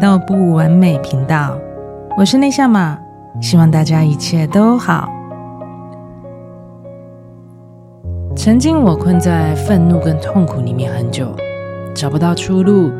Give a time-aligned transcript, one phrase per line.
[0.00, 1.58] 到不完美频道，
[2.16, 2.98] 我是内夏玛，
[3.42, 5.06] 希望大家一切都好。
[8.34, 11.36] 曾经我困在愤怒跟痛苦里面很久，
[11.94, 12.90] 找不到出路，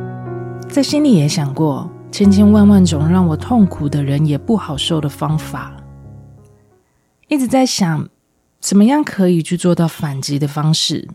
[0.69, 5.73] 在心里也想过千千万万种让我痛苦的人也不好受的方法，
[7.29, 8.11] 一直在想
[8.61, 11.09] 怎么样可以去做到反击的方式。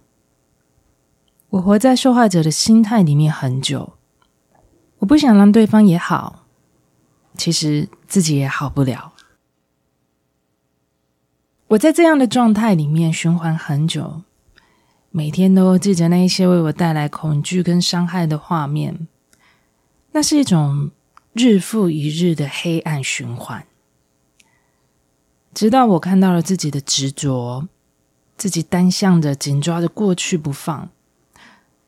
[1.51, 3.93] 我活在受害者的心态里面很久，
[4.99, 6.45] 我不想让对方也好，
[7.37, 9.13] 其实自己也好不了。
[11.67, 14.21] 我在这样的状态里面循环很久，
[15.11, 19.07] 每天都记着那一些为我带来恐惧跟伤害的画面，
[20.11, 20.91] 那是一种
[21.33, 23.65] 日复一日的黑暗循环。
[25.53, 27.67] 直到我看到了自己的执着，
[28.37, 30.89] 自己单向的紧抓着过去不放。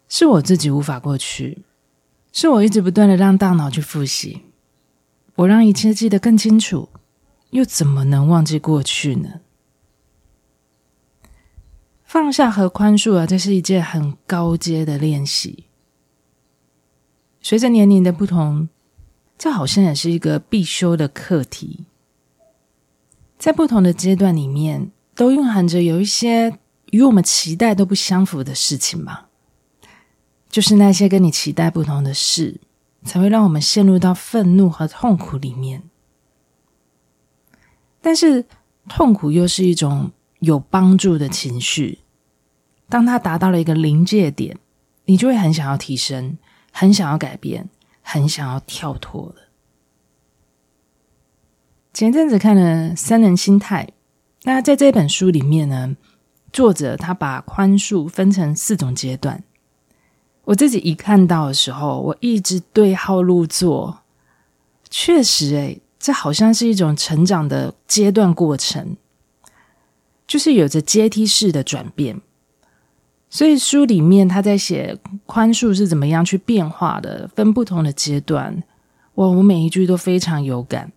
[0.10, 1.64] 是我自己无法过去，
[2.40, 4.44] 是我一直不断的让大脑去复习，
[5.38, 6.88] 我让一切记得更清楚，
[7.50, 9.42] 又怎么能忘记过去呢？
[12.06, 15.64] 放下和宽恕啊，这是一件很高阶的练习。
[17.42, 18.70] 随着年龄的不同，
[19.36, 21.86] 这好像也是一个必修的课题。
[23.40, 26.60] 在不同的阶段里面，都蕴含着有一些
[26.92, 29.24] 与我们期待都不相符的事情吧。
[30.58, 32.60] 就是那些跟你期待不同的事，
[33.04, 35.84] 才会让我们陷入到愤怒和痛苦里面。
[38.02, 38.44] 但是，
[38.90, 42.00] 痛苦又是一种有帮助的情绪。
[42.90, 44.58] 当它达到了一个临界点，
[45.06, 46.40] 你就会很想要提升，
[46.72, 47.70] 很想要改变，
[48.02, 49.36] 很想要跳脱了。
[51.94, 53.86] 前阵子看了《三人心态》，
[54.42, 55.96] 那在这本书里面呢，
[56.52, 59.44] 作者他把宽恕分成四种阶段。
[60.48, 64.00] 我自己一看到的时候，我一直对号入座。
[64.90, 68.96] 确实，诶，这好像是一种成长的阶段过程，
[70.26, 72.22] 就是有着阶梯式的转变。
[73.30, 78.64] 所以书里面他在写宽恕是怎么样去变化的，分不同的阶段。
[79.16, 80.94] 哇，我每一句都非常有感。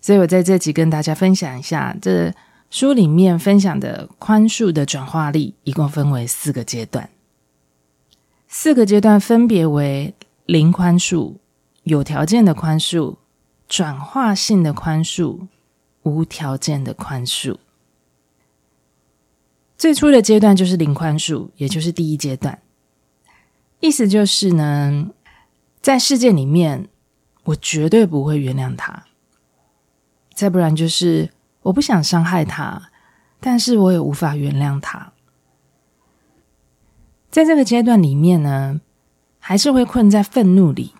[0.00, 2.32] 所以我在这集跟大家分享一下，这
[2.70, 7.10] 书里面分享的宽恕的转化力，一共分为四个阶段。
[8.58, 10.14] 四个阶段分别为
[10.46, 11.34] 零宽恕、
[11.82, 13.16] 有条件的宽恕、
[13.68, 15.46] 转化性的宽恕、
[16.04, 17.58] 无条件的宽恕。
[19.76, 22.58] 最初的阶段就是零宽恕，也就是第一阶段。
[23.80, 25.10] 意思就是呢，
[25.82, 26.88] 在事件里面，
[27.44, 29.04] 我绝对不会原谅他。
[30.32, 31.30] 再不然就是
[31.60, 32.90] 我不想伤害他，
[33.38, 35.12] 但是我也无法原谅他。
[37.36, 38.80] 在这个阶段里面呢，
[39.38, 40.94] 还是会困在愤怒里。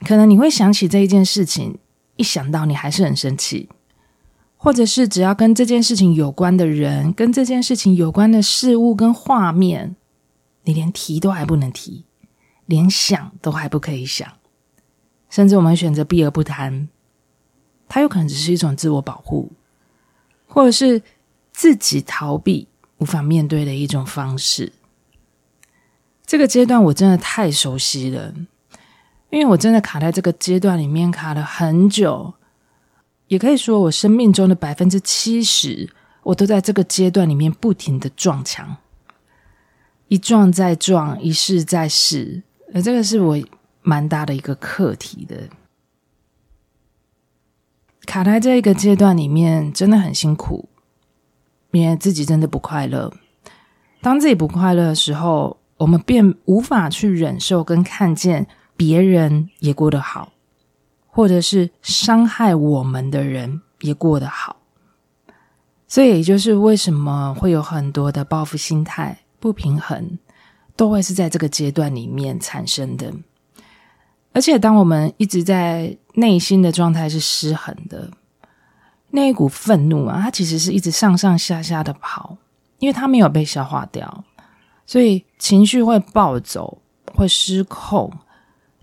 [0.00, 1.76] 可能你会想起这一件事情，
[2.16, 3.68] 一想到你还是很生气，
[4.56, 9.94] 或者是只要跟这件事情有关的人、跟这件事情有关的事物跟画面，
[10.64, 12.06] 你连提都还不能提，
[12.64, 14.26] 连想都还不可以想，
[15.28, 16.88] 甚至我们选择避而不谈。
[17.90, 19.52] 它有可能只是一种自我保护，
[20.46, 21.02] 或者是
[21.52, 24.72] 自己逃避、无法面对的一种方式。
[26.32, 28.32] 这个阶段我真的太熟悉了，
[29.28, 32.32] 因为我真的卡在这个阶段里面卡了很久，
[33.26, 35.90] 也可以说我生命中的百分之七十，
[36.22, 38.78] 我都在这个阶段里面不停的撞墙，
[40.08, 43.38] 一撞再撞，一试再试，而这个是我
[43.82, 45.50] 蛮大的一个课题的。
[48.06, 50.70] 卡在这一个阶段里面真的很辛苦，
[51.72, 53.12] 因为自己真的不快乐。
[54.00, 58.46] 当自己不快乐的时候，我们便无法去忍受跟看见
[58.76, 60.32] 别人也过得好，
[61.08, 64.56] 或者是伤害我们的人也过得好。
[65.88, 70.18] 所以，也就是为什么会有很多的报复心态、不平衡，
[70.76, 73.12] 都会是在这个阶段里面产生的。
[74.32, 78.08] 而且，当我们一直在内心的状态是失衡的，
[79.10, 82.38] 那一股愤怒啊，它其实是一直上上下下的跑，
[82.78, 84.24] 因为它没有被消化掉。
[84.92, 86.82] 所以情绪会暴走，
[87.14, 88.12] 会失控，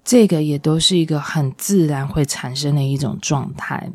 [0.03, 3.91] 这个也都是一个很自然会产生的一种状态。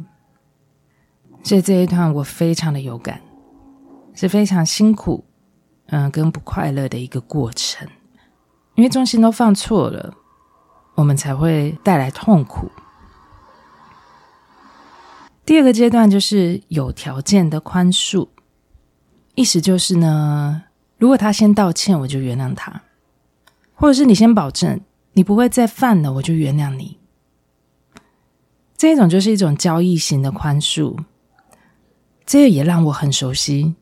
[1.42, 3.20] 所以这一段我非常的有感，
[4.14, 5.24] 是非常辛苦，
[5.86, 7.88] 嗯，跟不快乐的一个过程。
[8.76, 10.14] 因为重心都放错了，
[10.94, 12.70] 我们才会带来痛苦。
[15.44, 18.28] 第二个阶段就是有条件的宽恕，
[19.34, 20.62] 意思就是呢。
[21.04, 22.80] 如果他先道歉，我就原谅他；
[23.74, 24.80] 或者是你先保证，
[25.12, 26.96] 你不会再犯了，我就原谅你。
[28.74, 30.96] 这种就是一种交易型的宽恕，
[32.24, 33.74] 这个也让我很熟悉。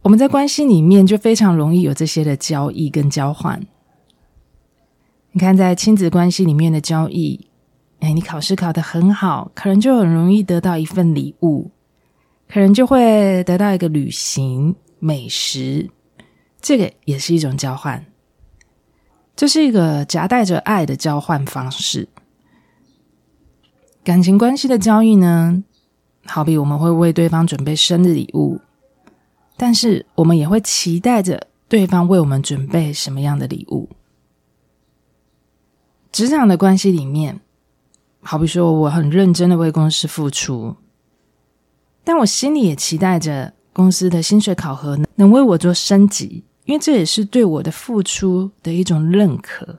[0.00, 3.60] 我们在关系里面就非常容易有这些的交易跟交换。
[5.32, 7.46] 你看，在亲子关系里面的交易，
[8.00, 11.70] 哎，你考试考得很好，可能就很容易得到一份礼物，
[12.48, 15.90] 可能就会得到一个旅行、美食，
[16.60, 18.04] 这个也是一种交换。
[19.36, 22.08] 这是一个夹带着爱的交换方式。
[24.02, 25.62] 感情关系的交易呢，
[26.24, 28.60] 好比我们会为对方准备生日礼物，
[29.56, 33.90] 但是我们也会期待着对方为我们准备什么样的礼物。
[36.10, 37.40] 职场的关系里面，
[38.22, 40.74] 好比说我很认真的为公司付出，
[42.02, 46.42] 但我心里也期待着公司的薪水考核能为我做升级。
[46.64, 49.78] 因为这也是对我的付出的一种认可。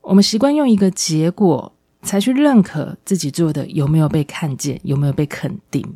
[0.00, 1.72] 我们习惯用一个结果
[2.02, 5.86] 才去认可自己做的有没有被看见，有没有被肯定。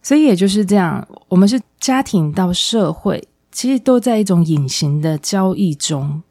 [0.00, 6.22] 所以也就是这样，我们是家庭到社会，其实都在一种隐形的交易中，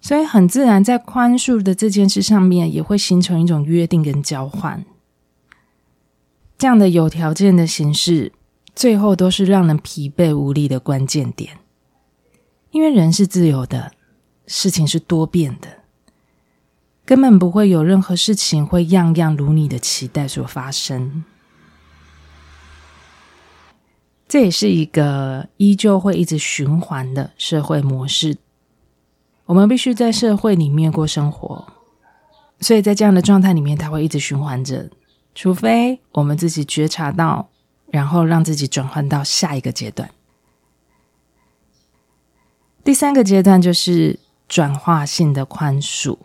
[0.00, 4.84] 所以很自然在宽恕的这件事上面，也会形成一种约定跟交换。
[6.60, 8.34] 这样的有条件的形式。
[8.72, 11.58] 最后都是让人疲惫无力的关键点，
[12.70, 13.92] 因为人是自由的，
[14.46, 15.68] 事情是多变的，
[17.04, 21.24] 根本不会有任何事情会样样如你的期待所发生。
[24.28, 28.36] 这也是一个依旧会一直循环的社会模式。
[29.46, 31.66] 我们必须在社会里面过生活，
[32.60, 34.88] 所以在这样的状态里面，它会一直循环着，
[35.40, 37.48] 除非我们自己觉察到。
[37.92, 40.08] 然后让自己转换到下一个阶段。
[42.84, 46.16] 第三个阶段就是转化性的宽恕。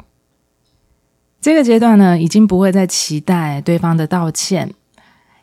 [1.41, 4.75] 这个阶段呢，已经不会再期待对方的道歉，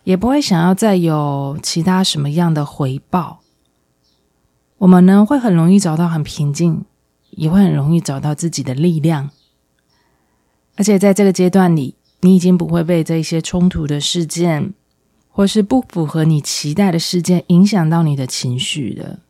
[0.04, 3.40] 也不会想要再有其他什么样的回报。
[4.78, 6.84] 我们呢，会很容易找到很平静，
[7.30, 9.30] 也会很容易找到自己的力量。
[10.76, 14.72] 而且在这个阶段里，你已经不会被这些冲突的事件。
[15.34, 19.20] 或是不符合你期待的事件影响到你的情绪的，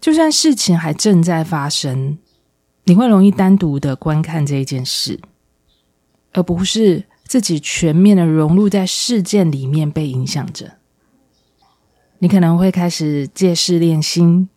[0.00, 2.18] 就算事情还正在发生，
[2.84, 5.18] 你会容易单独的观看这一件事，
[6.34, 10.74] 而不是自己全面的融入在事件里面被影响着。
[12.20, 14.48] 你可能会开始借势练心，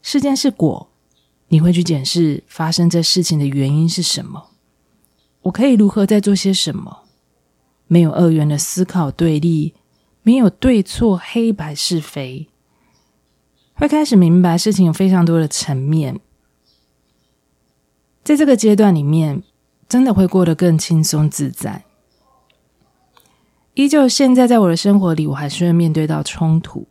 [0.00, 0.92] 事件是果，
[1.48, 4.50] 你会去检视发生这事情的原因是什么，
[5.44, 7.04] 我可以如何再做些什么？
[7.86, 9.74] 没有二元的思考对立。
[10.26, 12.48] 没有对错、黑白是非，
[13.74, 16.18] 会开始明白事情有非常多的层面。
[18.22, 19.42] 在这个阶段里面，
[19.86, 21.84] 真的会过得更轻松自在。
[23.74, 26.88] 依旧现在在我的生活里，我还是会面对到冲突。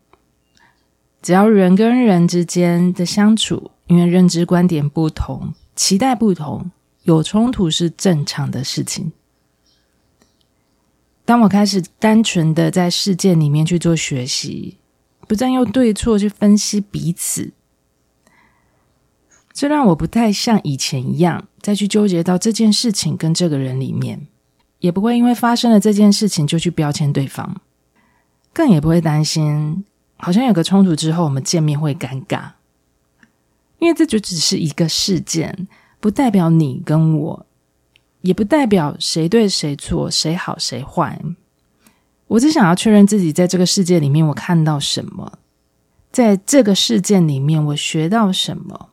[1.24, 6.70] 只要人跟人之间的相处，因为认知观点不同、期待不同，
[7.04, 9.12] 有冲突是正常的事情。
[11.26, 14.78] 当我开始单纯的在事件里面去做学习，
[15.28, 17.54] 不再用对错去分析彼此，
[19.54, 24.28] 这让我不太像以前一样再去纠结到这件事情跟这个人里面，
[24.80, 27.62] 也不会因为发生了这件事情就去标签对方，
[28.52, 29.86] 更也不会担心
[30.18, 32.52] 好像有个冲突之后我们见面会尴尬，
[33.80, 35.70] 因为这就只是一个事件，
[36.04, 37.46] 不代表你跟我。
[38.20, 41.22] 也不代表谁对谁错，谁好谁坏。
[42.28, 45.40] 我只想要确认自己在这个世界里面，我看到什么，
[46.12, 48.90] 在这个事件里面我学到什么。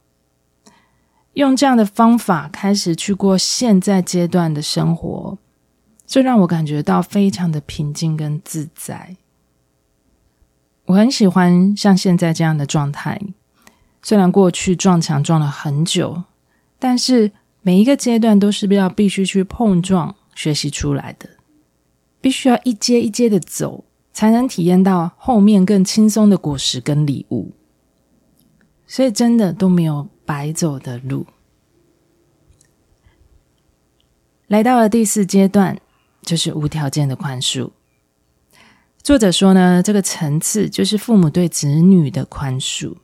[1.32, 5.36] 用这样的方法开始去过现在阶段的生活，
[6.06, 9.16] 这让我感觉到非常的平静跟自在。
[10.86, 13.20] 我很喜欢像现在这样的状态，
[14.00, 16.24] 虽然过去撞墙撞了很久，
[16.80, 17.30] 但是。
[17.62, 21.28] 每一个阶段都是要必须去碰撞、学习出来的，
[22.18, 23.84] 必须要一阶一阶的走，
[24.14, 27.52] 才能体验到后面更轻松的果实跟礼物。
[28.86, 31.26] 所以，真的都没有白走的路。
[34.46, 35.78] 来到了第四阶段，
[36.22, 37.72] 就是无条件的宽恕。
[39.02, 42.96] 作者说呢，这个层次就是父母对子女的宽恕，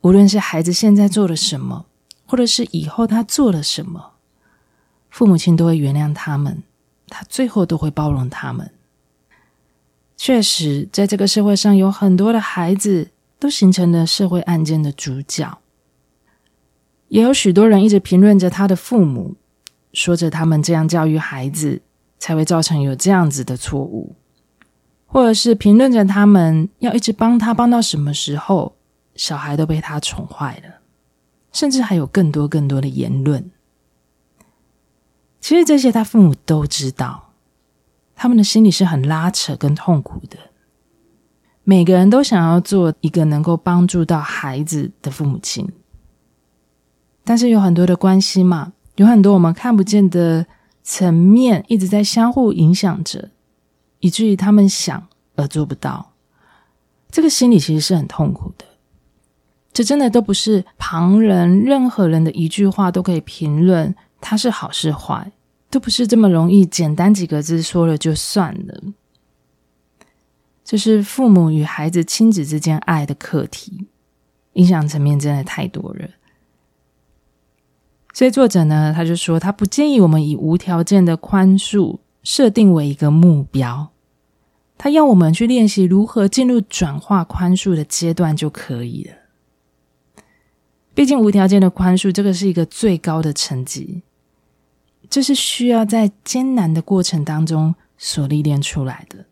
[0.00, 1.86] 无论是孩子现在做了什么。
[2.28, 4.12] 或者是以后他做了什么，
[5.08, 6.62] 父母亲都会原谅他们，
[7.08, 8.70] 他最后都会包容他们。
[10.14, 15.58] 确实，在这个社会上，有很多的孩子都形成了社会案件的主角。
[17.08, 19.36] 也有许多人一直评论着他的父母，
[19.94, 21.80] 说着他们这样教育孩子
[22.18, 24.14] 才会造成有这样子的错误，
[25.06, 28.74] 或者是评论着他们要一直帮他帮到什么时候，
[29.14, 30.77] 小孩都被他宠坏了，
[31.52, 33.50] 甚至还有更多更多的言论。
[35.40, 37.32] 其实这些他父母都知道，
[38.14, 40.36] 他们的心里是很拉扯跟痛苦的。
[41.64, 45.70] 每个人都想要做一个能够帮助到孩子的父母亲，
[47.24, 50.46] 但是有很多的关系嘛，有很多我们看不见的
[50.82, 53.30] 层面一直在相互影响着，
[54.00, 56.12] 以至于他们想而做不到。
[57.10, 58.64] 这个心里其实是很痛苦的。
[59.72, 63.94] 这真的都不是旁人任何人的一句话都可以评论。
[64.20, 65.30] 他是好是坏，
[65.70, 68.82] 都不是这么容易简单几个字说了就算了。
[70.64, 73.86] 这是父母与孩子亲子之间爱的课题，
[74.54, 76.08] 影响层面真的太多了。
[78.12, 83.90] 所以作者呢，他就说他不建议我们以无条件的宽恕设定为一个目标，
[84.76, 89.12] 他要我们去练习如何进入转化宽恕的阶段就可以了。
[90.98, 94.02] 毕竟无条件的宽恕，这个是一个最高的层级。
[95.08, 99.24] 这是需要在艰难的过程当中所历练出来的，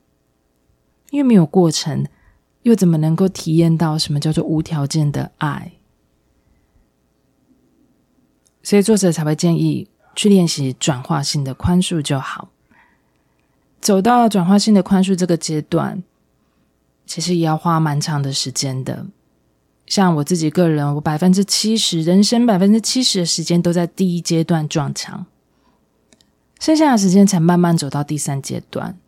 [1.10, 2.06] 因为没有过程，
[2.62, 5.72] 又怎么能够体验到什么叫做无条件的爱？
[8.62, 12.50] 所以作者才会建议去练习转化性的宽恕就好。
[13.80, 16.04] 走到转化性的宽恕这个阶段，
[17.04, 19.08] 其实也要花蛮长的时间的。
[19.86, 25.26] 像我自己个人，我百分之七十人生百分之七十的时间都在第一阶段撞墙。
[26.58, 28.98] 剩下的时间才慢慢走到第三阶段，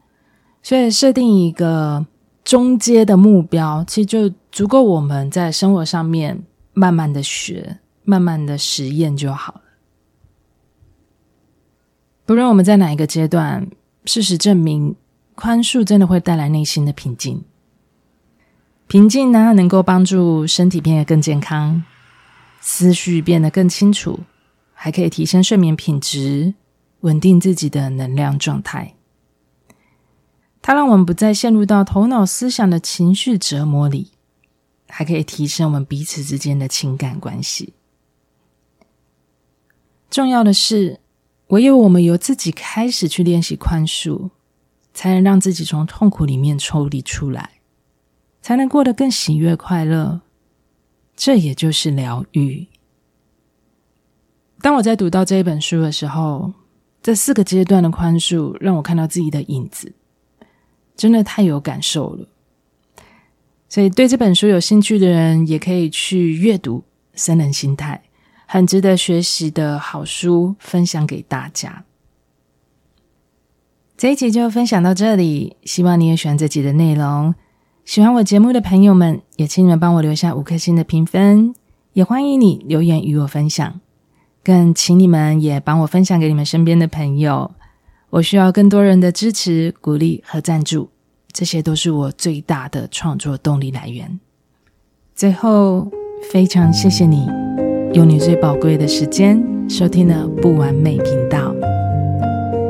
[0.62, 2.06] 所以设定一个
[2.44, 6.44] 中阶的目标，其实就足够我们在生活上面
[6.75, 9.62] 慢慢的学、慢慢的实验就好了。
[12.26, 13.66] 不论我们在哪一个阶段，
[14.04, 14.94] 事实证明，
[15.35, 17.42] 宽恕真的会带来内心的平静。
[18.88, 21.85] 平静呢，能够帮助身体变得更健康，
[22.61, 24.21] 思绪变得更清楚，
[24.73, 26.54] 还可以提升睡眠品质。
[27.02, 28.97] 稳定自己的能量状态，
[30.61, 34.11] 它让我们不再陷入到头脑思想的情绪折磨里，
[34.88, 37.75] 还可以提升我们彼此之间的情感关系。
[40.11, 40.99] 重要的是，
[41.47, 44.30] 唯有我们由自己开始去练习宽恕，
[44.92, 47.58] 才能让自己从痛苦里面抽离出来，
[48.49, 50.23] 才能过得更喜悦快乐。
[51.14, 52.67] 这也就是疗愈。
[54.62, 56.55] 当我在读到这一本书的时候，
[57.02, 59.93] 这四个阶段的宽恕，让我看到自己的影子，
[60.97, 62.26] 真的太有感受了。
[63.69, 66.78] 所以，对这本书有兴趣的人，也可以去阅读
[67.23, 68.00] 《生人心态》，
[68.47, 71.85] 很值得学习的好书，分享给大家。
[73.99, 77.35] 这一集就分享到这里，希望你也喜欢这集的内容。
[77.88, 81.54] 喜欢我节目的朋友们，也请你们帮我留下五颗星的评分，
[81.95, 83.80] 也欢迎你留言与我分享。
[84.45, 87.50] 更请你们也帮我分享给你们身边的朋友，
[88.11, 90.90] 我需要更多人的支持、鼓励和赞助，
[91.33, 94.21] 这些都是我最大的创作动力来源。
[95.14, 95.90] 最后，
[96.30, 97.26] 非常谢谢你
[97.95, 101.54] 用你最宝贵的时间收听了不完美频道，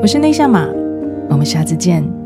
[0.01, 0.65] 我是内夏玛，
[1.29, 2.18] 我们下次见。